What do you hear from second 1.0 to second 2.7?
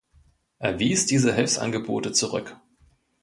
diese Hilfsangebote zurück.